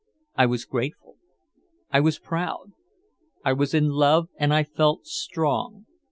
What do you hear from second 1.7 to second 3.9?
I was proud, I was in